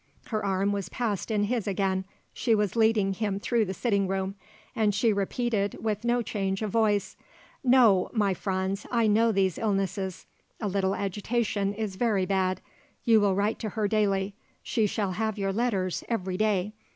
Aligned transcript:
Her 0.29 0.43
arm 0.43 0.71
was 0.71 0.89
passed 0.89 1.29
in 1.29 1.43
his 1.43 1.67
again. 1.67 2.05
She 2.33 2.55
was 2.55 2.75
leading 2.75 3.13
him 3.13 3.39
through 3.39 3.65
the 3.65 3.73
sitting 3.75 4.07
room. 4.07 4.33
And 4.75 4.95
she 4.95 5.13
repeated 5.13 5.77
with 5.79 6.03
no 6.03 6.23
change 6.23 6.63
of 6.63 6.71
voice: 6.71 7.15
"No, 7.63 8.09
my 8.11 8.33
Franz. 8.33 8.87
I 8.89 9.05
know 9.05 9.31
these 9.31 9.59
illnesses. 9.59 10.25
A 10.59 10.67
little 10.67 10.95
agitation 10.95 11.75
is 11.75 11.97
very 11.97 12.25
bad. 12.25 12.61
You 13.03 13.21
will 13.21 13.35
write 13.35 13.59
to 13.59 13.69
her 13.69 13.87
daily. 13.87 14.33
She 14.63 14.87
shall 14.87 15.11
have 15.11 15.37
your 15.37 15.53
letters, 15.53 16.03
every 16.09 16.35
day. 16.35 16.73